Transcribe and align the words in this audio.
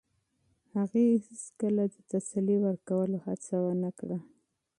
هغې 0.75 1.03
هیڅکله 1.27 1.83
د 1.93 1.95
تسلي 2.11 2.57
ورکولو 2.65 3.17
هڅه 3.25 3.53
ونه 3.65 3.89
کړه. 3.99 4.17